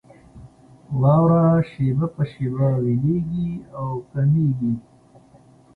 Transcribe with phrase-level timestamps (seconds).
[1.01, 4.73] واوره شېبه په شېبه ويلېږي او کمېږي.